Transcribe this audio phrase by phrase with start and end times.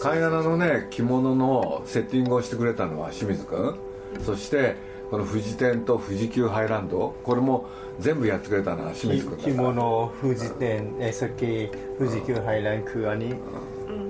[0.00, 3.78] 貝殻のね着物のセッティングをしてくれたのは清水君
[4.24, 4.76] そして
[5.10, 7.66] この富士店と富士急ハイランドこれも
[7.98, 13.34] 全部やってくれたのは清水君だ着物富士店えさっき富士急ハイランคืออันนี้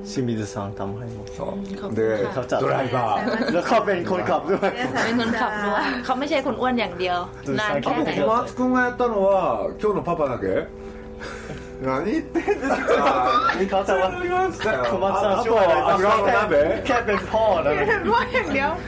[0.05, 1.47] 清水さんทำให้หมด そう
[1.81, 2.01] ขอบคุณ で
[2.35, 4.71] ค่ะ ドライバー แล้วเขาเป็นคนขับด้วย
[5.05, 7.19] เป็นคนขับด้วยเขาไม่ใช่คนอ้วนอย่างเดียว
[7.61, 10.47] นานแค่ไหน 小松君がやったのは今日のパパだけ
[11.82, 17.18] 何言ってんですか你搞砸我ましたよ我上说了クラブ鍋 Kevin
[17.64, 17.86] 鍋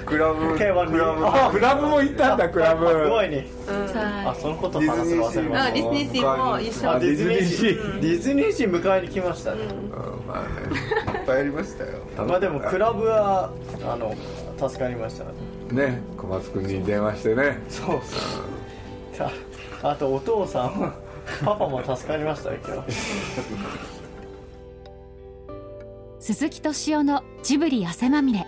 [0.05, 9.61] クラブク K はラブクラブも行ったんだクラブすごいねあそのこと話すの忘れましたディズニーシーも一緒ディズニーシーディズニーシー迎えに来ましたね
[10.27, 13.51] まあねいっぱいありましたよまあでもクラブは
[13.87, 14.15] あの
[14.69, 15.25] 助かりました
[15.73, 18.01] ね小松君に電話してねそう
[19.15, 19.31] そう
[19.81, 20.93] あとお父さん
[21.43, 22.93] パパも助かりました今日。
[26.19, 28.45] 鈴木敏夫のジブリ汗まみれ。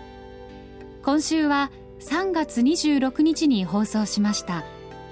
[1.02, 4.64] 今週は3月26日に放送しました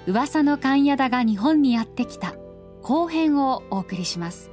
[0.07, 2.35] 噂の勘屋田が日本にやってきた
[2.81, 4.51] 後編をお送りします。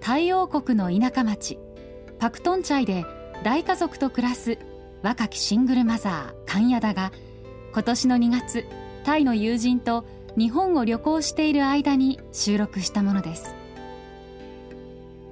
[0.00, 1.58] 太陽国の田舎町
[2.18, 3.04] パクトンチャイで
[3.44, 4.58] 大家族と暮らす
[5.02, 7.12] 若きシングルマザー勘屋田が
[7.72, 8.64] 今年の2月
[9.04, 10.04] タイの友人と
[10.36, 13.54] 日本を旅行している間に収録したものです。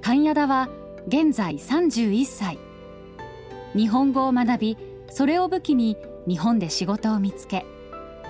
[0.01, 0.69] 勘屋田は
[1.07, 2.57] 現在31歳。
[3.75, 4.77] 日本語を学び
[5.09, 7.65] それを武器に日本で仕事を見つけ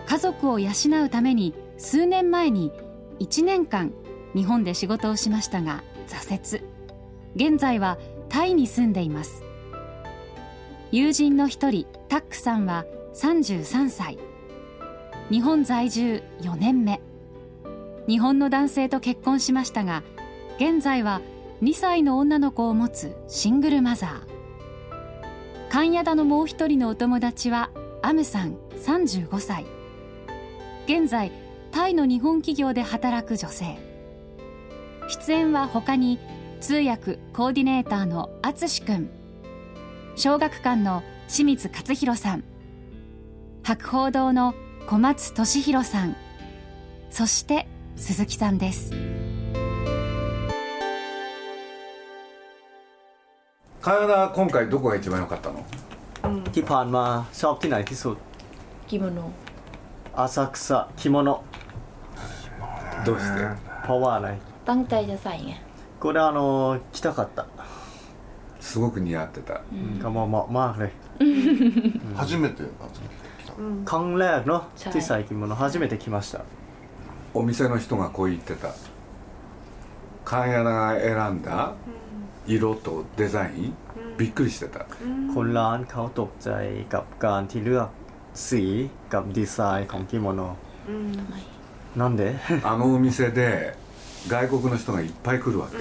[0.06, 0.72] 家族を養
[1.06, 2.72] うために数年前に
[3.20, 3.94] 1年間
[4.36, 6.64] 日本で仕事をしましたが挫折。
[7.36, 7.98] 現在は
[8.28, 9.44] タイに住んでいます。
[10.92, 14.18] 友人の一人タックさんは33歳。
[15.32, 17.00] 日本在住4年目。
[18.08, 20.02] 日本の男性と結婚しましたが
[20.58, 21.22] 現在は
[21.62, 25.70] 2歳の女の子を持つシングルマザー。
[25.70, 27.70] 関谷田のもう一人のお友達は
[28.02, 29.68] アムさん35歳。
[30.86, 31.32] 現在
[31.70, 33.78] タイの日本企業で働く女性。
[35.10, 36.18] 出演は他に
[36.60, 39.10] 通訳コーディネーターの淳くん
[40.16, 42.44] 小学館の清水勝弘さん。
[43.62, 44.56] 博報堂の
[44.89, 46.17] 小松俊弘さん
[47.11, 47.67] そして
[47.97, 48.93] 鈴木さんです
[53.81, 55.65] カナダ今回どこが一番良かったの
[56.53, 57.05] ที่ผ่านมา
[57.41, 58.17] ชอบที่ไหนที่สุด
[58.89, 59.21] กิโมโน
[60.17, 61.45] 浅草着物
[63.05, 63.41] どうして
[63.83, 64.29] เพราะว่าอะไร
[64.69, 65.53] ตั้งใจจะใส่ไง
[66.01, 67.47] これあの着たかった、
[68.61, 69.63] すごく似合ってた
[70.03, 70.93] がまあまあまあね
[72.15, 73.28] 初めてなんですか来た
[73.91, 76.41] ครั้งแรกเนาะ ใช่ ที่ใส่着物初めて着ました
[77.35, 78.69] お店の人がこう言ってた
[80.25, 81.75] カンヤナが選んだ
[82.47, 83.75] 色とデザイン
[84.19, 84.87] びっくりしてた
[85.35, 86.51] คนร้านเขาตกใจ
[86.95, 87.89] กับการที่เลือก
[88.49, 88.63] สี
[89.13, 90.41] กับดีไซน์ของกิโมโน
[91.17, 91.35] ทำไม
[92.01, 92.23] なんで
[92.63, 93.77] あのお店で
[94.29, 95.77] 外国の人がいっぱい来るわけ、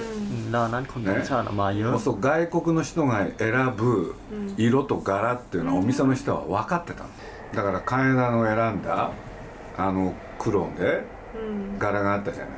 [0.52, 4.14] ร้านนั้นคนต่างชาติมาเยอะ もうそう外国の人が選ぶ
[4.58, 7.10] 色と柄っていうのはお店の人は分かってたの
[7.54, 9.10] だからカンヤナの選んだ
[9.76, 11.04] あの黒で
[11.78, 12.54] 柄があったじゃない、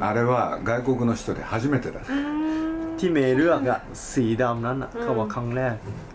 [0.00, 2.00] あれは外国の人で初めてだ、
[2.98, 5.74] ที่เมย์เลือกอะสีดำนั้นอะเขาว่าครั้งแรก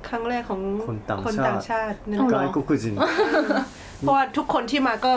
[0.10, 2.86] ครั้งแรกของ คนต่าง คน ชาติ ต่างชาตินะ 外国人
[4.00, 5.14] เพราะว่าทุกคนที่มาก็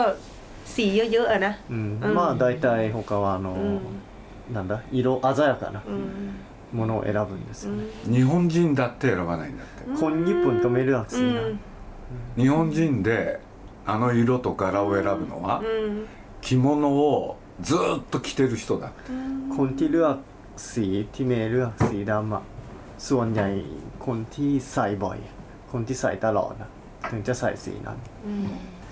[0.75, 1.79] สีเยอะๆอะนะ うん
[2.17, 3.47] まあ大体他はあの、
[4.53, 5.81] なんだ色鮮やかな
[6.77, 7.83] ものを選ぶんですよね、
[8.15, 11.43] 日本人だって選ばないんだって、 คนญี่ปุ่นก็ไม่เลือกสีนะ
[12.37, 13.39] 日本人で
[13.85, 15.61] あの色と柄を選ぶのは、
[16.41, 17.77] 着物をずっ
[18.09, 19.11] と着てる人だって
[19.55, 20.17] คนที่เลือก
[20.57, 22.41] สีที่เมย์เลือกสีดำอะ
[22.97, 23.47] ส่วนใหญ่
[24.05, 25.17] คนที่ใส่บ่อย
[25.71, 26.69] คนที่ใส่ตลอดนะ
[27.09, 27.97] ถึงจะใส่สีนั้น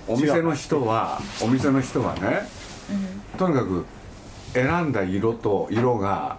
[0.07, 2.41] お店の人はお店の人はね、
[3.37, 3.85] とにかく
[4.53, 6.37] 選んだ色と色が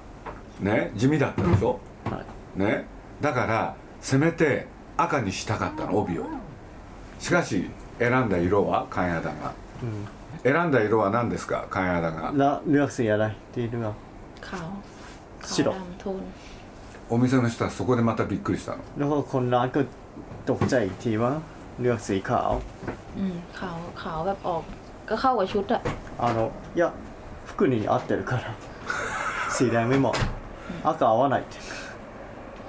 [0.61, 2.23] ね地味だったでしょ、は
[2.57, 2.87] いね
[3.21, 6.27] だからせめて赤にしたかったの帯を
[7.19, 9.53] しかし選んだ色は関谷田が、
[10.43, 13.25] 選んだ色は何ですか関谷田が แล้วเลือกสีอะไร
[13.55, 13.95] ที่เลือก
[14.49, 14.69] ขาว
[15.43, 16.23] ขาว 白 ดำโทน
[17.11, 19.81] お店の人はそこでまたびっくりしたの แล้วก็คนร้านก็
[20.51, 21.33] ตกใจอีกทีว่า
[21.81, 22.51] เลือกสีขาว
[23.19, 24.63] อืมขาวขาวแบบออก
[25.09, 25.81] ก็เข้ากับชุดอะ
[26.23, 26.39] あの
[26.77, 26.93] いや
[27.47, 28.55] 服に合ってるから
[29.57, 30.17] สีแดงไม่เหมาะ
[30.83, 31.57] 赤合わないって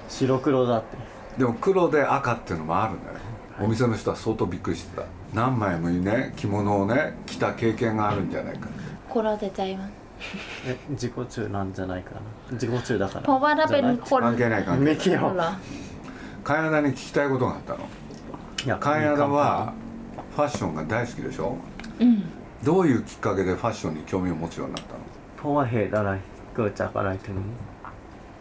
[0.08, 0.96] 白黒だって
[1.38, 3.18] でも黒で赤っていうのもあるんだよ、
[3.60, 8.68] お店の人は相当びっくりしてた何枚もね着物をね着た経験があるんじゃないか
[9.08, 9.90] คนเราแต่ใจมั้ง
[10.66, 12.20] え自己中なんじゃないかな
[12.52, 15.50] 自己中だから เพราะว่าถ้าเป็นคน 関係ない関係ないไม่เกี่ยว เหรอ
[16.44, 17.80] 茅田に聞きたいことがあったの
[18.64, 19.72] いや茅田は
[20.34, 21.56] ファッションが大好きでしょ
[22.00, 22.18] อืม
[22.64, 25.00] どういうきっかけでファッションに興味を持つようになったの
[25.36, 26.10] เพราะว่าเหตุอะไร
[26.56, 27.38] เกิดจากอะไรถึง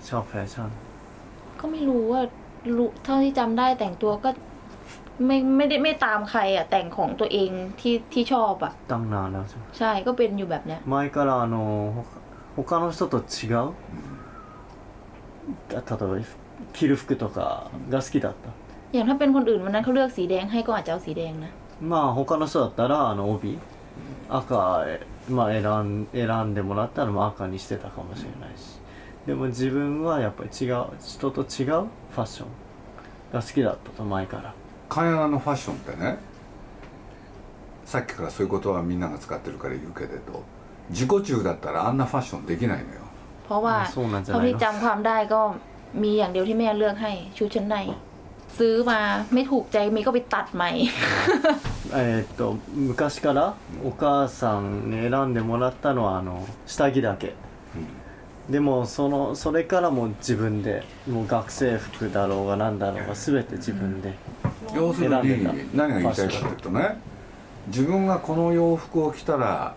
[0.07, 0.69] ชอบแฟชั่น
[1.59, 2.21] ก็ไม่รู้ว่า
[2.77, 4.29] รู้เท่าที่จำได้แต่งตัวก็
[5.25, 7.49] ไม่ไม่ได้ไม่ตามใครอ่ะ แต่งของตัวเอง
[7.79, 11.55] ที่ที่ชอบอ่ะ ตั้งนานแล้วใช่ไหม ใช่ก็เป็นอยู่แบบเนี้ย 前からあの
[12.55, 13.73] 他他の人と違う、
[15.69, 18.49] 例えば着る服とかが好きだった
[18.93, 21.51] อย่างถ้าเป็นคนอื่นวันนั้นเขาเลือกสีแดงให้ก็อาจจะเอาสีแดงนะ
[21.81, 23.57] まあ他の人だったらあの帯
[24.29, 28.79] 赤、えまあ、選ん選んでもらったらもう赤にしてたかもしれないし
[29.25, 32.47] でも自分はやっぱり違う人と違うファッション
[33.33, 34.53] が好きだったと前から
[34.89, 36.17] 茅田のファッションってね
[37.85, 40.43] さっきからそういう言葉はみんなが使ってるから言うけれど
[40.89, 43.01] 自己中だったらあんなファッションできないのよ
[43.45, 45.41] เพราะว่า そうなんじゃ เท่า ない ที่ の จำความได้ก็
[46.03, 47.75] มีอย่างเดียวที่แม่เลือกให้ชุดชั้นใน
[48.57, 48.99] ซื้อมา
[49.33, 50.69] ไม่ถูกใจมีก็ไปตัดใหม่
[51.93, 57.33] えーっと昔からお母さんに選んでもらったのはあの下着だけ、
[58.49, 64.13] でもそのそれからもう自分でもう学生服だろうが何だろうが全て自分で、
[64.75, 66.97] 要する選んでにた何が言いたいかというとね
[67.67, 69.75] 自分がこの洋服を着たら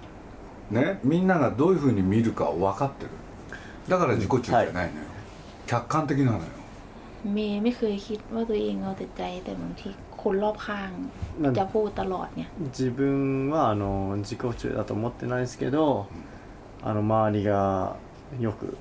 [0.71, 3.11] ねみんながどういうふうに見るかを分かってる
[3.89, 4.87] だから自己中じゃないのよ、
[5.67, 6.45] 客観的なのよ
[7.25, 9.91] เมย์ไม่เคยคิดว่าตัวเองเอาแต่ใจแต่บางที
[10.23, 10.91] คนรอบข้าง
[11.43, 16.07] なん จะพูดตลอดเนี่ย 自分はあの自己中だと思ってないですけど、
[16.83, 17.97] あの周りが
[18.41, 18.77] よく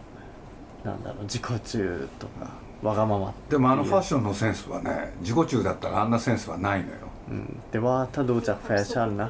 [0.83, 2.49] なんだろう自己中とか
[2.81, 6.95] わがままでもあのファッションのセンスはね自己中だったらあんなセンスはないのよ
[7.29, 9.29] อืมแต่ว่าถ้าดูจากแฟชั่นนะ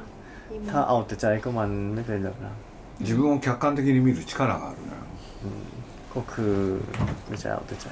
[0.70, 2.56] ถ้าเอาแต่ใจก็มันไม่เป็นแบบนั้น
[3.00, 4.98] 自分を客観的に見る力があるのよ
[6.14, 6.56] ก็คือ
[7.28, 7.86] ไม่ใช่เอาแต่ใจ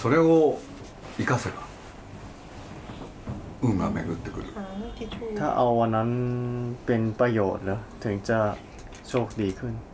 [0.00, 0.58] それを
[1.18, 1.56] 生かせば
[3.62, 4.46] 運が巡ってくる
[4.96, 6.10] ทิชชู่ ถ้าเอาวันนั้น
[6.86, 8.38] เป็นประโยชน์แล้วถึงจะ
[9.08, 9.93] โชคดีขึ้น อืม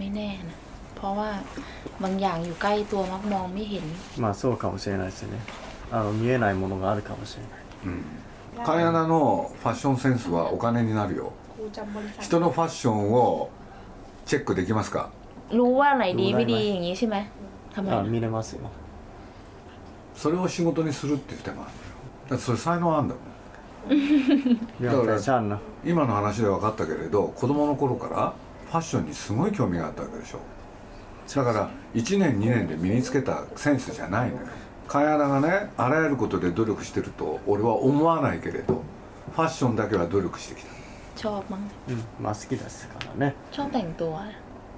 [0.00, 0.56] ม่แน่นะ
[0.96, 1.30] เพราะว่า
[2.02, 3.84] บางอย่างอยู่ใกล้ตัวมักมองไม่เห็น
[4.22, 5.38] まあそうかもしれないですね
[5.92, 13.50] あの見えないものがあるかもしれないカヤナのファッションセンスはお金になるよ ครูจำบริษัท 人のファッションを
[14.24, 15.10] チェックできますか
[15.58, 17.16] รู้ว่าไหนดี รู้ได้ ไม่ดี ไหม อย่างนี้ใช่ไหม
[17.74, 18.60] ทำไม あ นะ 見れますよ
[20.16, 21.82] それを仕事にするっていう手もあるのよ
[22.30, 23.24] だってそれ才能あるんだもん
[24.82, 28.32] いやだからファッションの今の話で分かったけれど子供の頃から
[28.70, 30.40] ファッションにすごい興味があったわけでしょ
[31.34, 34.42] だから1年2年で身につけたセンスじゃないのよ
[34.88, 38.82] 茅田がねあらゆることで努力してると俺は思わないけれど
[39.34, 40.70] ファッションだけは努力してきた
[41.16, 44.20] ชอบมั้ง うんまあ好きですからね ชอบแต่งตัว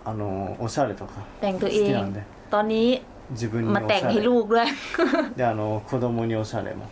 [0.05, 3.03] あのおしゃれとか แต่งตัวเอ 好き ง なんで ตอนนี้
[3.33, 4.67] 自分にお มา し แต่ง ゃ ให้ れ ลูกด้วย
[5.37, 6.85] であの子供におしゃれも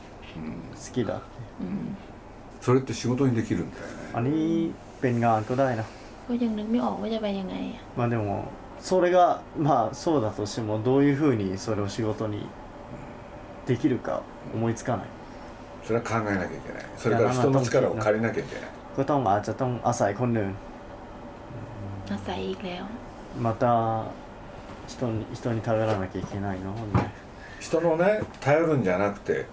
[0.74, 1.22] 好きだって
[1.60, 1.96] อืม
[2.60, 4.70] それって仕事にできるんだよね อันนี้
[5.00, 5.86] เป็นงานก็ได้นะ
[6.30, 8.48] ก็ยังนึกไม่ออกว่าจะไปยังไงอะ まあでも
[8.80, 12.46] それがまあそうだとしてもどういうふうにそれを仕事に
[13.66, 14.22] できるか
[14.54, 15.06] 思いつかない
[15.84, 18.64] それは考えなきゃいけないそれから人の力を借りなきゃいけない
[18.96, 20.52] ก็ต้องอาจจะต้องอาศัยคนอื่น
[22.12, 22.84] อาศัยอีกแล้ว
[23.40, 24.04] また
[24.88, 27.12] 人に人に頼らなきゃいけないのね
[27.60, 29.46] 人のね頼るんじゃなくて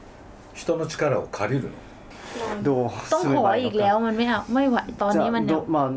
[0.54, 5.92] 人の力を借りるのどう ต้อง すれ ขอ ばいい อี の กแล้ว か มันไม่เอาไม่ไหวตอน じゃ นี้มัน あ เนี่ย どまあ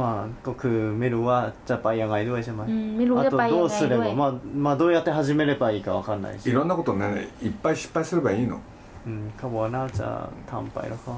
[0.00, 1.38] まあก็คือไม่รู้ว่า
[1.68, 4.30] จะไปยังไงด้วยใช่ไหม อืมไม่รู้ あ จะ と ไป ど ยั う งไง すれ ด้วย ばまあ
[4.64, 8.60] まあどうやって始めればいいかわかんないしいろんなことねいっぱい失敗すればいいの
[9.06, 10.08] อืมเขาบอกว่าน่าจะ
[10.50, 11.14] ทำไปแล้วก็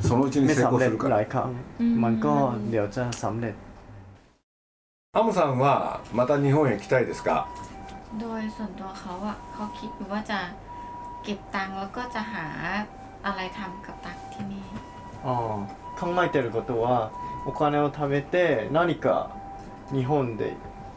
[0.00, 2.34] そのうちに ไม่ 成 สำ 功 เร็ す จ るか หลา ら ยครั้ง อืม มันก็
[2.70, 3.54] เดี๋ยวจะสำเร็จ
[5.16, 7.48] アムさんはまた日本へ来たいですか
[8.20, 10.40] โดยส่วนตัวเขาอะเขาคิดอยู่ว่าจะ
[11.24, 12.46] เก็บตังค์แล้วก็จะหา
[13.26, 14.66] อะไรทำกับตังค์ที่นี่
[15.24, 17.10] ああ考えてることは
[17.46, 19.30] お金を貯めて何か
[19.92, 20.54] 日本で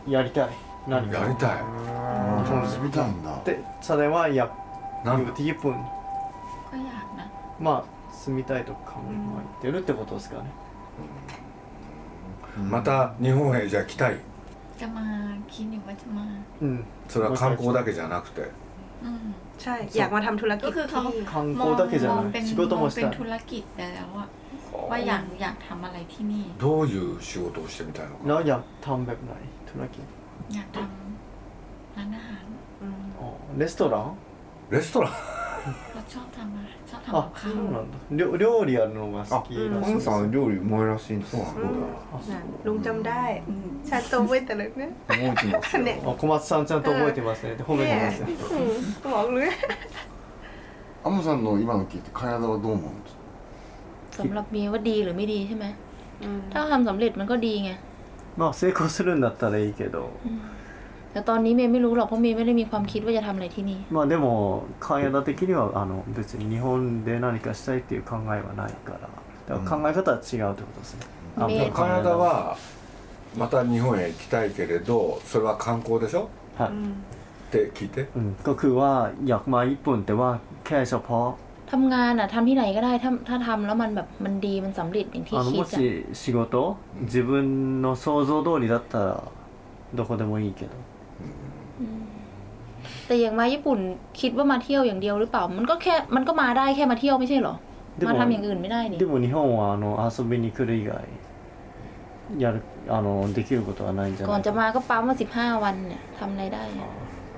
[0.08, 0.50] やりたい
[0.88, 4.50] 何かやりたい日本住みたいんだでそれはや
[5.04, 5.76] なんだ อยู่ที่ญี่ปุ่น
[6.70, 7.26] ก็อยากนะ
[7.60, 8.96] まあ住みたいと考
[9.60, 10.44] えてるってことですかね
[12.70, 14.18] また日本へじゃあ来たい
[14.80, 15.06] จะมา
[15.54, 16.26] คิดอยู่ว่าจะมา
[16.62, 18.42] うんそれは観光だけじゃなくて
[19.04, 22.76] อืม ใช่ อยากมาทำธุรกิ ก็ จ คือเขา ที่ 観 มอง 光だけじゃ มอ なんเป็ い น 仕事
[22.76, 24.28] มอ も ง し เป็น たい ธุรกิจแล้วอะ
[24.90, 29.34] ว่าอยากอยากทำอะไรที่นี่ どういう仕事をしてみたいのか แล้วอยากทำแบบไหน
[29.70, 30.06] ธุรกิจ
[30.54, 32.44] อยากทำร้านอาหาร
[32.82, 34.16] อืม อ๋อレストラン
[34.72, 41.54] レストラン เราชอบทำอะไรชอบทำกั あ บ そ ข้าว うなんだ料料理やるのが好きらパしいですンさん料理うまいらしいんそうなの
[42.30, 43.44] นั่นลุงจำได้
[43.90, 48.72] ฉันโตไว้แต่ละเนี่ย 覚えてますよねあ小松さんちゃんと覚えてますねって褒めてますよ อืม
[49.04, 49.50] บอกเลย
[51.04, 53.20] アモさんの今の聞いて茅田はどう思うんですか
[54.20, 55.66] สำหรับเมียว่าดีหรือไม่ดีใช่ไหม
[56.52, 57.72] ถ้าทำสำเร็จมันก็ดีไง
[58.40, 60.12] まあ成功するんだったらいいけど
[61.12, 64.26] แต่ตอนนี้เมย์ไม่รู้หรอกเพราะเมย์ไม่ได้มีความคิดว่าจะทำอะไรที่นี่ まあでも
[64.80, 69.10] 茅田的にはあの別に日本で何かしたいっていう考えはないから
[69.48, 71.06] だから考え方は違うってことですね、
[71.38, 72.58] あね僕カナダは
[73.36, 80.30] また日本へ行きたいけれどそれは観光でしょはい、って聞いて อืมก็คือว่าอยากมาญี่ปุ่นแต่ว่า
[80.66, 81.28] แค่เฉพาะ
[81.72, 85.82] ทำงานอ่ะทำที่ไหนก็ได้ถ้าถ้าทำแล้วมันแบบมันดีมันสำเร็จอย่างที่ あの คิด も อ่ะ し
[86.22, 86.78] 仕事
[87.12, 89.24] 自分の想像通りだったら
[89.98, 90.72] どこでもいいけど
[93.08, 93.80] แต่อย่างมาญี่ปุ่น
[94.20, 97.56] คิดว่ามาเที่ยวอย่างเดียวหรือเปล่า มันก็แค่มันก็มาได้แค่มาเที่ยวไม่ใช่เหรอ
[98.00, 100.94] で มา も ทำอย่างอื่นไม่ได้นี่ でも日本はあの遊びに来る以外
[102.38, 106.90] やるあのできることはないんじゃ ก่อ なん い จะ か มาก็ปั๊มมาสิบห้าวันเนี่ยทำอะไรได้อะ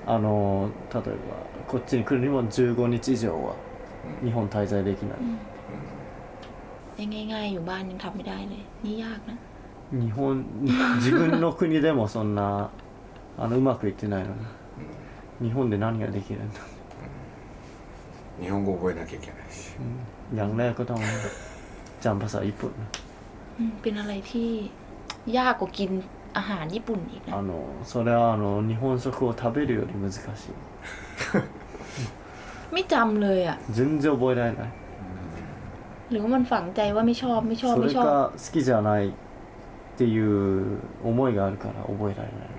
[0.06, 1.28] あの例えば
[1.70, 3.54] こっちに来るにも15日以上は
[4.24, 5.18] 日本滞在できない、
[7.32, 9.36] ง่ายๆอยู่บ้านยังทำไม่ได้เลย นี่ยากนะ
[9.92, 10.44] 日本
[10.96, 12.70] 自分の国でもそんな
[13.38, 14.34] あのうまくいってないの
[15.40, 16.60] に日本で何ができるんだ、
[18.40, 19.72] 日本語覚えなきゃいけないし
[20.34, 21.00] อย่าง แรกก็ต้อง
[22.04, 22.88] จำภาษาญี่ปุ่นนะ
[23.58, 24.50] อืมเป็นอะไรที่
[25.38, 25.90] ยากกว่ากิน
[26.36, 27.50] อาหารญี่ปุ่นอีกนะ あの
[27.84, 30.22] それはあの日本食を食べるより難しい
[32.72, 34.68] ไม่จำเลยอ่ะ 全然覚えられない
[36.10, 38.10] หรือว่ามันฝังใจว่าไม่ชอบไม่ชอบ そ ไม่ れ ชอบ が
[38.44, 39.10] 好きじゃないっ
[39.98, 42.52] ていう思いがあるから覚えられない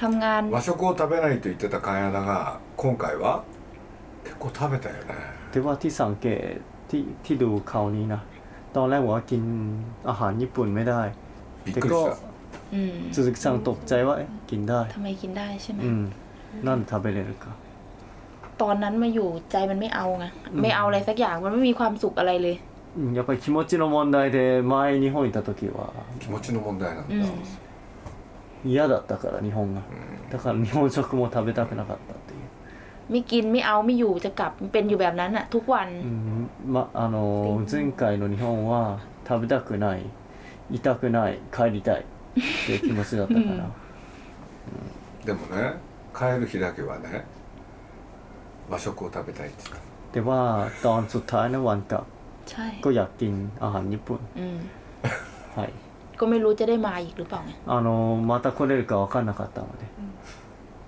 [0.00, 3.42] ทำงาน 和食を食べないと言ってたカヤダが今回は
[4.24, 5.14] 結構食べたよね
[5.50, 8.20] แต่ว่าที่สังเกตที่ที่ดูเขานี้นะ
[8.76, 9.42] ตอนแรกบอกว่ากิน
[10.08, 11.00] อาหารญี่ปุ่นไม่ได้
[11.64, 12.16] びっ แต่ くり ก็ した
[12.74, 15.92] อืม 鈴木さんตกใจว่าเอ๊ะกินได้ ทำไมกินได้ใช่ไหม うん
[16.66, 17.44] なんで食べれるか
[18.62, 20.26] ตอนนั้นมาอยู่ใจมันไม่เอาไง
[20.62, 22.56] ไม่เอาอะไรสักอย่างมันไม่มีความสุขอะไรเลย
[22.98, 27.22] うんやっぱり気持ちの問題で前日本いた時は気持ちの問題なんだ、うん
[28.64, 29.82] 嫌だったから日本が
[30.30, 32.40] だから日本食も食べたくなかったっていう
[33.10, 38.98] ไม่กินไม่เอาไม่อยู่จะกลับมันเป็นอยู่แบบนั้นอะทุกวัน うんまあの前回の日本は
[39.28, 40.02] 食べたくない
[40.70, 42.02] 痛くない帰りたいっ
[42.66, 43.70] ていう気持ちだったから、
[45.24, 45.74] でもね
[46.12, 47.24] 帰る日だけはね
[48.70, 49.80] 和食を食べたいって言って
[50.12, 50.40] แต่ว่า
[50.84, 52.04] ตอนสุดท้ายในวันกลับ
[52.50, 54.58] ใช่ ก็อยากกินอาหารญี่ปุ่น อืม
[55.56, 55.70] はい
[56.20, 57.88] ก็ไม่รู้จะได้มาอีกหรือเปล่าไง あの
[58.30, 59.84] また来れるか分かんなかったので、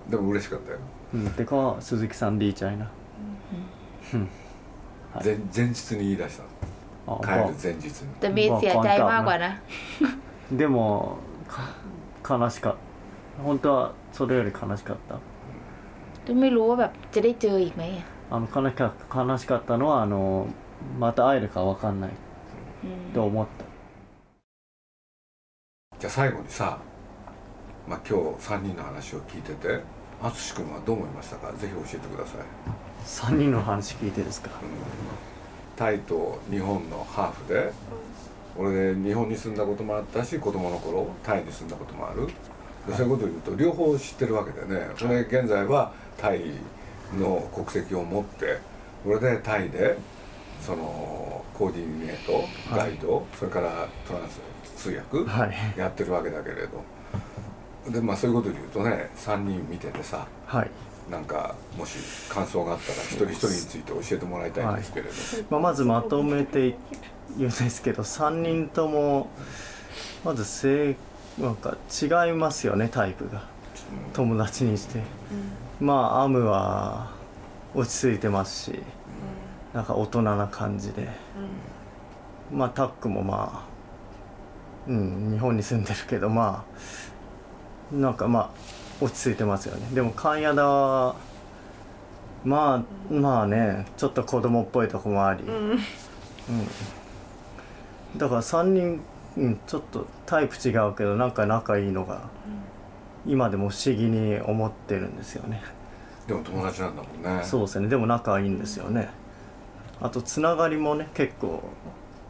[0.09, 0.79] たでも嬉しかったよ
[1.13, 2.91] うん、てか鈴木さんดีใจな、は
[5.21, 6.43] い前前日に言い出した
[7.07, 9.51] あの帰る前日に แต่เมย์เสียใจมากกว่านะ
[10.51, 11.17] でも
[12.23, 12.73] か悲しかっ
[13.37, 15.15] た本当はそれより悲しかった
[16.41, 20.47] ไม่รู้ว่าแบบจะได้เจออีกไหมอะ あの悲しか悲しかったのはあの
[20.99, 22.11] また会えるか分かんない
[22.83, 23.65] อืม と思った
[25.99, 26.79] じゃあ最後にさ、
[27.87, 29.81] まあ、今日3人の話を聞いてて
[30.21, 34.49] 淳君はどう思いましたかぜひ教えてください3人の話聞いてですか
[35.75, 37.73] タイと日本のハーフで
[38.57, 42.33] 俺日本に住んだこともあったし子供の頃タイに住んだこともあるで
[42.92, 44.88] そういうことを言うと両方知ってるわけでね。
[45.02, 46.40] 俺現在はタイ
[47.18, 48.58] の国籍を持って
[49.06, 49.96] 俺でタイで
[50.60, 54.40] そのコーディネートガイド、それからトランス
[54.76, 55.78] 通訳、はい。
[55.78, 56.82] やってるわけだけれど。
[57.90, 60.70] でまあそういうことで言うとね3人見ててさはい、
[61.10, 61.98] なんかもし
[62.30, 65.12] 感想があったら一人一人について教えてもらいたいんですけれど、
[65.50, 66.76] まあ、まずまとめて
[67.36, 69.28] 言うんですけど3人とも
[70.24, 70.96] まず性
[71.38, 73.42] なんか違いますよねタイプが。
[74.12, 75.00] 友達にして、
[75.80, 77.10] まあアムは
[77.74, 78.78] 落ち着いてますし、
[79.72, 81.08] なんか大人な感じで、
[82.52, 83.66] まあタックもま
[84.86, 86.64] あうん日本に住んでるけどま
[87.92, 88.50] あなんかまあ
[89.04, 89.88] 落ち着いてますよね。
[89.92, 91.16] でも関谷田は
[92.44, 95.78] まあまあねちょっと子供っぽいとこもあり、うん。
[98.16, 99.00] だから3人、
[99.36, 102.28] うん、ちょっとタイプ違うけどなんか仲いいのが、
[103.26, 105.62] 今でも不思議に思ってるんですよね。
[106.26, 107.42] でも友達なんだもんね。
[107.44, 107.88] そうですね。
[107.88, 109.10] でも仲いいんですよね。
[110.00, 111.62] あとつながりもね結構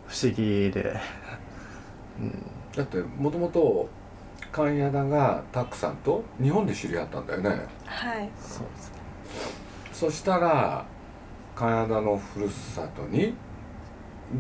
[0.07, 0.99] 不思議で。
[2.77, 3.89] だってもともと
[4.53, 7.51] 関谷田がタックさんと日本で知り合ったんだよね。
[7.85, 8.31] はい。
[8.41, 8.99] そうですね。
[9.93, 10.85] そそしたら
[11.57, 13.33] 金田のふるさとに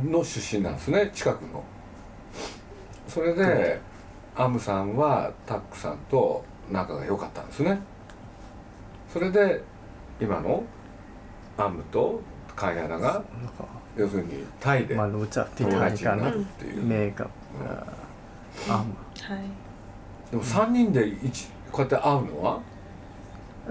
[0.05, 1.11] の出身なんですね。
[1.15, 1.65] 近くの
[3.08, 3.80] それで
[4.36, 7.80] アムさんはタックさんと仲が良かったんですね
[9.12, 9.62] それで
[10.22, 10.64] 今の
[11.58, 12.22] アムと
[12.56, 13.24] 金田が
[13.98, 19.38] 要するにタイで มารู้จักที่ 友 ไทย 達 กั に น なるっていう เมย์กับเอ่ออ้ำ ใช่
[20.32, 22.60] でも3人で一こうやって会うのは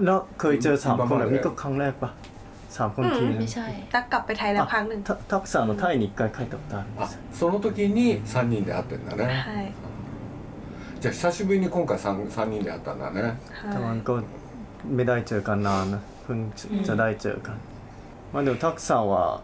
[0.05, 2.09] แล้วเคยเจอสามคน 今まで แบบนี้ก็ครั้งแรกปะ
[2.75, 9.59] สามคนทีนึง ไม่ใช่ ตักกลับไปไทยแล้วครั้งหนึ่ง たたくさんのタイに一回帰ったことあるんであすよその時に3人で会ってんだね ใช่
[11.01, 14.13] じゃあ久しぶりに今回 3, 3人で会ったんだね ใช่ แต่มันก็
[14.95, 16.37] ไม่ได้เจอกันนานนะเพิ่ง
[16.87, 17.57] จะได้เจอกัน
[18.33, 19.41] まあでもたくさんは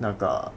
[0.00, 0.52] なんか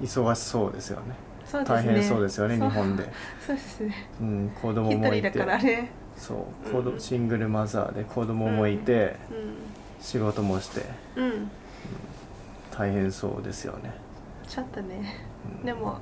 [0.00, 3.04] 忙しそうですよねそうで大すね変そうですよねそう日本で、
[3.46, 9.69] そうですねうん、子供一もいて人だからねそう子供シングルマザーで子供もいて、うん
[10.00, 10.84] 仕事もして
[11.16, 11.50] うん
[12.70, 13.90] 大変そうですよね、
[14.46, 15.24] ちょっとね
[15.64, 15.98] でも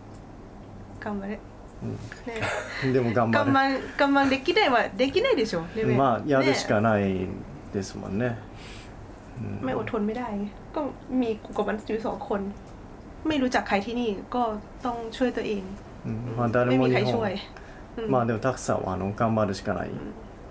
[0.99, 1.38] 頑張れ
[1.82, 7.28] うんね でも頑張我慢我慢できないはできないでしょねるまあやるしねかない
[7.73, 8.34] ですもんね、うん
[9.64, 10.44] ไม่อดทนไม่ได้ไง
[10.75, 10.80] ก็
[11.20, 12.40] มีกูกับมันอยู่สองคน
[13.26, 14.42] ไม่รู้จักใครที่นี่ก็
[14.84, 15.62] ต้องช่วยตัวเอง
[16.06, 17.32] うんまあ誰 ไม่ も มี 日 ใคร 本 ช่วย
[17.96, 19.90] อืม まあでもたくさんはあの頑張るしかない、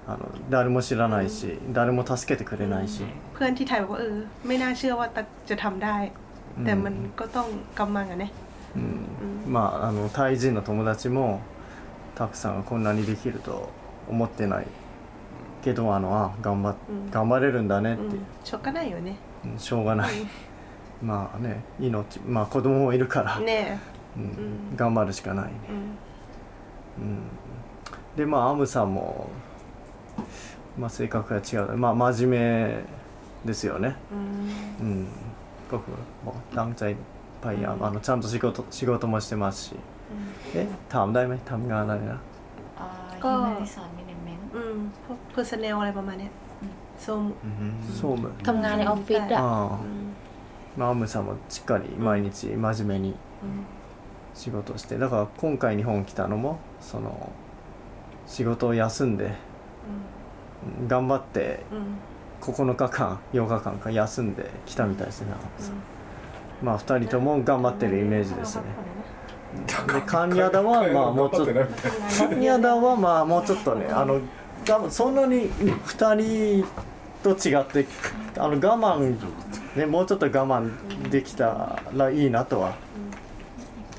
[0.08, 0.20] あの
[0.50, 4.18] 誰も知らないし、誰も助けてくれないし、 เพื่อนที่ไทยบอกว่าเออ
[4.48, 6.12] ไม่น่าเชื่อว่าตักจะทำได้
[6.66, 7.48] แต่มันก็ต้อง
[7.80, 8.32] กำมังอะね
[8.76, 11.42] うんまああのタイ人の友達も
[12.16, 13.70] たくさんがこんなにできると
[14.10, 14.68] 思ってない
[15.64, 20.14] けどあのあ頑張っうん頑張れるんだねっうて、んしょうがないよねうんしょうがない、
[21.02, 23.80] まあね命まあ子供もいるから、ね
[24.18, 25.52] うんうん頑張るしかないね、
[27.00, 27.20] うんうん、
[28.16, 29.28] でまあアムさんも、
[30.80, 32.84] まあ、性格が違うまあ真面目
[33.46, 34.20] ですよね อื
[34.86, 35.08] ม うん
[35.72, 35.96] ก็คือ
[36.26, 36.84] บอกตั้งใจ
[37.44, 39.76] พยายามあのちゃんと仕事仕事もしてますし
[40.52, 42.20] เอ๊ะถามได้ไหมทำงานอะไรนะ
[42.78, 42.88] เอ่อ
[43.24, 46.32] ก็ Human Resource Management อืมพวก personnel อะไรประมาณเนี้ย
[47.06, 47.22] ส้ม
[48.00, 50.06] 総務 ทำงานในออฟฟิศอ่ะ ああ อืม
[50.78, 53.10] まあアムさんもしっかり毎日真面目に
[53.44, 53.62] อืม
[54.36, 57.32] 仕事をしてだから今回日本来たのもその
[58.26, 59.32] 仕事を休んでうん
[60.87, 61.61] 頑張って
[62.41, 65.29] 9日間8日間か休んできたみたいですね、
[66.61, 68.63] うん、まあ2人とも頑張ってるイメージですね、
[69.57, 74.21] うん、でカニャダはまあ もうちょっとカンニャダはまあもうちょっとねあの
[74.91, 76.67] そんなに2人
[77.23, 77.87] と違って
[78.37, 79.17] あの我慢
[79.77, 82.75] ねもうちょっと我慢できたらいいなとは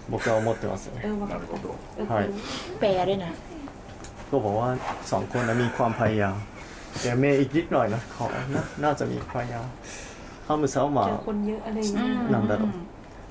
[0.09, 1.03] 僕は思ってますね。
[1.03, 2.13] なるほど。
[2.13, 2.23] は。
[2.23, 2.29] い。
[4.30, 4.68] ก็บอกว่า
[5.10, 6.36] สองคนนะมีความพยายาม
[7.00, 9.66] แต่เมย์อีกนิดหน่อยนะขอนะน่าจะมีความพยายาม
[10.48, 12.68] ハムさん เจอ は คนเยอะอะไรอย่างเงี้ย なんだろう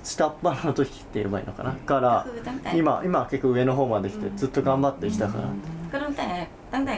[0.03, 5.47] 下っ端の時って言えばいいのかなから คือตั้งแต่ 今今は結構上の方まで来てずっと頑張ってきたから
[5.91, 6.27] ก็ตั้งแต่
[6.73, 6.95] ตั้งแต่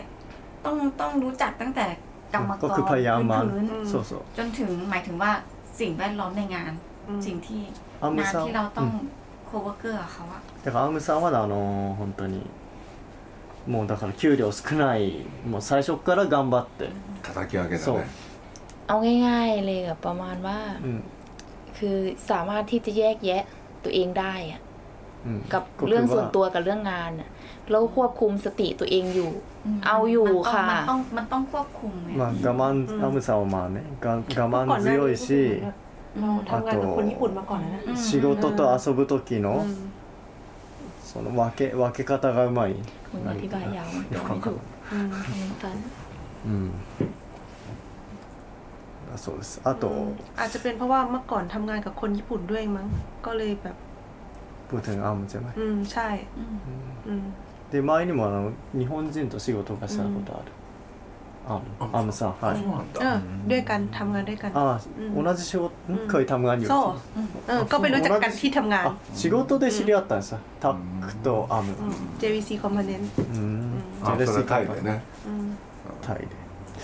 [0.65, 1.85] ต้องต้องรู้จักตั้งแต่
[2.33, 5.31] กรรมก ก็ ร คือพยายามมา พื้น そうそう จนถึงหมายถึงว่า
[5.79, 6.71] สิ่งแวดล้อมในงาน
[7.07, 7.61] อืม สิ่งที่
[8.03, 9.05] アム งาน さん ที่เราต้อง うん
[9.45, 11.53] โคเวอร์เกอร์เขาอะ だからアムさんはあの
[11.99, 12.35] 本当に
[13.67, 16.89] もうだから給料少ないもう最初から頑張って、
[17.23, 18.07] 叩き上げだそうね
[18.87, 21.03] เอาง่ายๆเลยอะประมาณว่า うん
[21.77, 21.97] คือ
[22.31, 23.43] สามารถที่จะแยกแยะ
[23.83, 24.61] ตัวเองได้อะ
[25.25, 27.29] うん、 กับ ก็คื เรื่องส่วน ว่า ตัวกับเรื่องงานอะ
[27.71, 29.31] แล้วควบคุมสติตัวเองอยู่
[29.75, 32.63] ม เอาอยู่ มันต้อง ค่ะ มันต้องมันต้องควบคุมไง まあ我慢、
[33.03, 34.05] アムさんはまあねが
[34.41, 35.27] 我慢強いし
[36.19, 39.95] เราทำงานกับคนญี่ปุ่นมาก่อนแล้วนะ อืม 仕事と遊ぶ時の อืม
[41.09, 42.75] その分け分け方がうまい
[43.11, 44.59] มึงอธิบายยาวมากไม่ถูก
[44.91, 45.09] อืม
[45.61, 45.77] สั้น
[46.47, 46.71] うん
[49.11, 49.85] だそうですあと、
[50.39, 52.87] อาจจะเป็นเพราะว่าเมื่อก่อนทำงานกับคนญี่ปุ่นด้วยมั้ง
[53.25, 53.75] ก็เลยแบบ
[54.69, 56.09] プーテンアムじゃない อืมใช่
[57.07, 57.23] อืม
[57.71, 60.51] で前にもあの日本人と仕事がしたことある、
[61.49, 61.61] ある
[61.93, 64.81] アムさんはいそうなん เอ だ อ ด้วยกันทำงานด้วยกัน ああ、
[65.17, 66.79] うん同じ仕事、んうんเคยทำงานอยู่ โซ่
[67.47, 75.57] เออ ก็ไปรู้จักกันที่ทำงาน あ仕事で知り合ったんですよ、タックとアム อืม JVC Component うん あそれタイでね อืม
[76.01, 76.27] タイで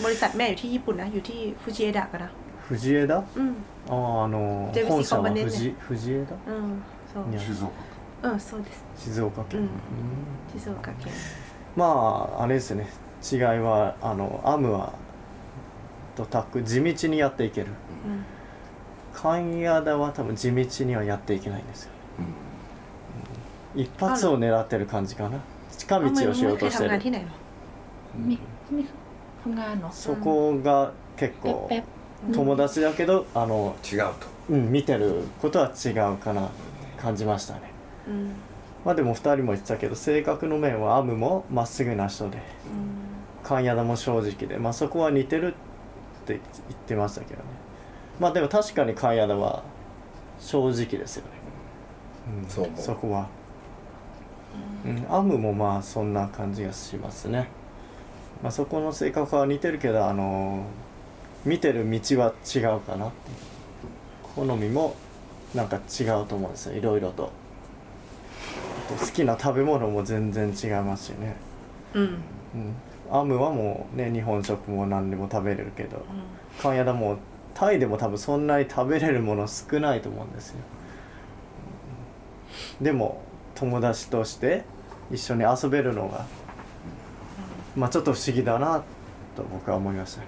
[0.04, 2.32] บริษัทแม่อยู่ที่ญี่ปุ่นนะ อยู่ที่ฟูจิเอดะกันนะ
[2.68, 3.54] 藤枝あ อืม
[3.90, 7.72] ああの JVC 本社はコンバネね藤藤枝 อืมそう いや静岡
[8.22, 9.70] เออそうです静岡県、うんうん
[10.54, 11.12] 静岡県
[11.76, 11.86] ま
[12.40, 12.88] ああれですね
[13.33, 14.93] 違いはあのアムは
[16.15, 17.67] とタック地道にやっていける、
[19.13, 21.91] 関谷ダは多分地道にはやっていけないんですよ、
[23.75, 25.39] うん、一発を狙ってる感じかな。
[25.77, 26.91] 近道をしようとしてる
[29.93, 31.71] そこが結構
[32.33, 34.15] 友達だけど、あの違うと、
[34.51, 36.49] うん、見てることは違うかな。
[36.97, 37.61] 感じましたね、
[38.09, 38.33] うん、
[38.85, 42.41] まあでも2人も言ってたけど性格の面はアムもまっすぐな人で、う
[43.59, 46.41] ンヤダも正直でまあそこは似てるって言っ
[46.87, 47.49] てましたけどね。
[48.19, 49.63] まあでも確かにカンヤダは
[50.41, 51.31] 正直ですよね、
[52.43, 53.29] うん、そうそこは、
[54.85, 57.49] うん、アムもまあそんな感じがしますね、
[58.43, 60.67] まあ、そこの性格は似てるけどあの
[61.45, 63.13] 見てる道は違うかな
[64.35, 64.97] 好みも
[65.55, 66.75] なんか違うと思うんですよ。
[66.77, 67.33] いろいろと
[68.99, 71.37] 好きな食べ物も全然違いますしね、
[71.95, 72.03] うん。
[72.03, 72.75] うん、
[73.11, 76.05] アムはもうね日本食も何でも食べれるけど、
[76.61, 77.19] カンヤダも
[77.55, 80.57] タイでも多分そんなに食べれるもの少ないと思うんですよ。
[82.81, 82.85] うん。
[82.85, 83.23] でも
[83.55, 84.65] 友達として
[85.11, 86.27] 一緒に遊べるのが
[87.75, 88.83] まあちょっと不思議だな
[89.37, 90.27] と僕は思いましたね。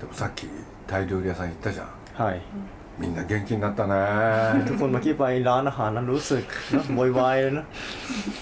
[0.00, 0.46] でもさっき
[0.86, 1.88] タイ料理屋さん行ったじゃん。
[2.14, 2.40] はい
[3.01, 3.95] みんな元気になったね
[4.67, 7.65] ทุกคนเมื่อกี้ไปร้านอาหารนั้นรู้สึกนะโวยวายเลยนะ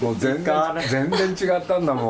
[0.02, 2.02] もう全ガーね然全然違ったんだも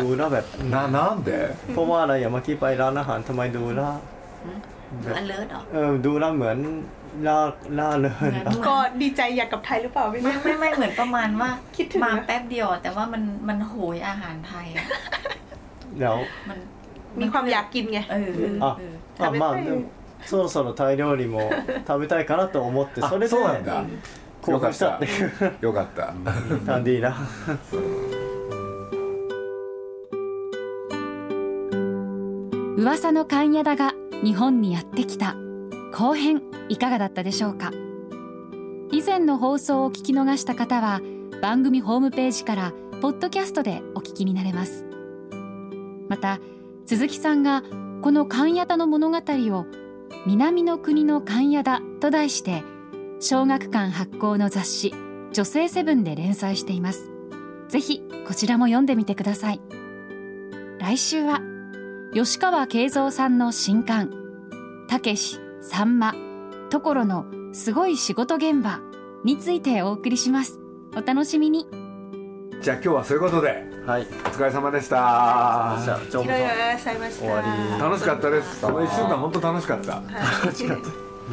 [0.00, 1.30] ดูนะแบบ んななんで
[1.72, 3.90] เพราะว่าอะไรอย่างเมื่อกี้ไปร้านอาหารทำไมดูนะ
[5.04, 6.58] ดูอเลิร์ดเหรอ เออดูแล้วเหมือน
[7.26, 7.38] ล่า
[7.78, 14.86] ล่าเริง เหมือน ก็ดีใจอยากกลับไทยหรือเปล่าไม่ ไม่ รู้ ไม่ไม่เหมือนประมาณว่า คิดถึง มา นะ แป๊บเดียวอะแต่ว่ามันมันโหยอาหารไทยอะ
[16.00, 16.16] แล้ว
[16.48, 16.58] มัน
[17.20, 18.94] มีความอยากกินไง เออเออ あ เออ
[19.26, 19.80] あまあでも
[20.25, 21.51] そろそろタイ料理も
[21.87, 23.83] 食べたいかなと思ってあそれでそうなんだ。
[24.41, 24.95] 興奮した。
[24.95, 26.13] っていうよかった。
[26.65, 27.15] 感じいいな。
[32.77, 35.35] 噂の勘屋田が日本にやってきた。
[35.91, 37.71] 後編いかがだったでしょうか。
[38.91, 41.01] 以前の放送を聞き逃した方は
[41.41, 44.85] 番組ホームページからポッドキャストでお聞きになれます。
[46.07, 46.39] また
[46.85, 47.63] 鈴木さんが
[48.01, 49.65] この勘屋田の物語を
[50.25, 52.63] 南の国の勘屋田と題して
[53.19, 54.93] 小学館発行の雑誌
[55.31, 57.09] 女性セブンで連載しています。
[57.67, 59.61] ぜひこちらも読んでみてください。
[60.79, 61.41] 来週は
[62.13, 64.11] 吉川慶三さんの新刊
[64.87, 66.13] 「たけしさんま
[66.69, 68.79] 所のすごい仕事現場」
[69.25, 70.59] についてお送りします。
[70.95, 71.67] お楽しみに。
[72.61, 73.74] じゃあ今日はそういうことで。
[73.86, 74.96] はいお疲れ様でした
[75.84, 77.42] じゃあジョンいろいろありました終わ
[77.76, 80.02] り楽しかったですこの1週間本当楽しかった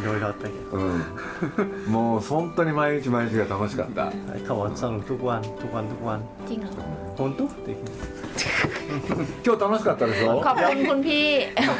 [0.01, 0.91] いろいろあったけどう
[1.87, 6.71] んもう本当に毎日毎日が楽しかったはいเขาบอกสนุกทุกวันทุกวันทุกวัน จริงเหรอ
[7.17, 7.75] 本当って
[9.45, 11.25] 今日楽しかったでしょ ขอบคุณคุณพี่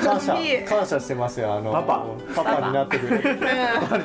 [0.04, 0.34] 感謝
[0.66, 3.24] 感謝してますよあのパパパパになってくれて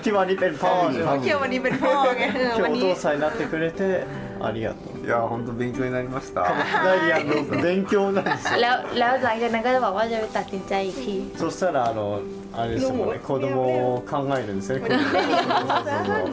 [0.05, 4.05] ที่วันนี้เป็นพ่อใช่ไหม เที่ยววันนี้เป็นพ่อไงเออ 今 วัน 日お นี้ 父さんになってくれて
[4.46, 12.20] ありがとう いや本当勉強になりましたダイヤの勉強なんですよ แล้วแล้วหลังจากนั้นก็จะบอกว่าจะไปตัดสินใจอีกที そしたらあの
[12.52, 14.81] あれですもんね子供を考えるんですね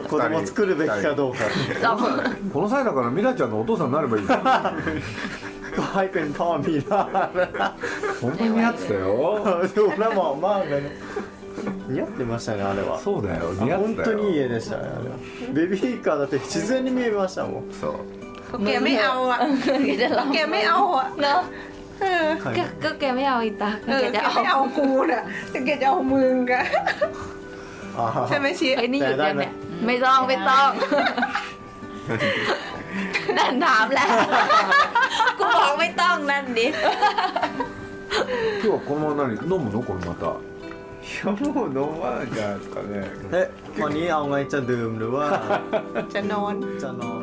[0.08, 1.38] 子供を作るべきかどうか
[1.82, 1.98] เรา
[2.52, 4.42] この際だからミラちゃんのお父さんになればいいじゃん
[5.76, 7.02] ก็ให้เป็นพ่อมีหน้า
[8.20, 9.08] 本当に似合ってたよ
[9.76, 10.90] ดูแล้วเหมาะมากเลยね
[11.88, 15.16] 似合ってましたねあれはそうだよ似合ってたよ本当にいい絵でしたねあれは
[15.56, 17.94] ベビーカーだって自然に見えましたもんそう
[18.54, 19.38] ก็แกไม่เอาอ่ะ
[20.00, 21.40] จะลอง แกไม่เอาอ่ะ เนาะ
[22.00, 26.64] เออ ก็ก็แกไม่เอาอีตา เออ แก แก จะเอา ไม่เอากูน่ะแต่แกจะเอามึงอะ
[27.98, 29.52] あ ใช่ไหมชี เฮ้ยนี่หยุดยังเนี่ย
[29.86, 30.70] ไม่ต้องไม่ต้อง
[33.38, 34.08] นั่นถามแล้ว
[35.38, 36.66] กูบอกไม่ต้องนั่นดิ
[38.62, 40.24] 今日はこのまま何飲むのこれまた
[41.00, 42.92] いやもう飲まないんじゃないですかね
[43.30, 43.46] เอ๊ะ
[43.82, 45.26] วันนี้เอาไงจะดื่มหรือว่า
[46.12, 47.22] จะนอน จะนอน